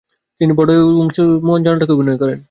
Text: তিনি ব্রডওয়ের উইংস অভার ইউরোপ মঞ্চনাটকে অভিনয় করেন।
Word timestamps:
তিনি 0.41 0.51
ব্রডওয়ের 0.57 0.85
উইংস 0.89 1.15
অভার 1.17 1.27
ইউরোপ 1.27 1.43
মঞ্চনাটকে 1.49 1.93
অভিনয় 1.95 2.19
করেন। 2.21 2.39